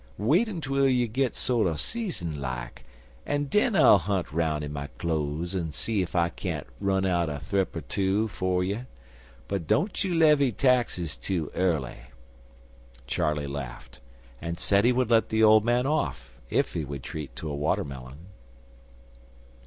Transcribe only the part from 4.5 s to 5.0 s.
in my